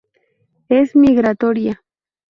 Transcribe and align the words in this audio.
Es 0.67 0.95
migratoria. 0.95 1.79